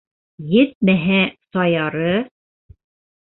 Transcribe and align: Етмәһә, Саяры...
Етмәһә, 0.51 1.19
Саяры... 1.55 2.09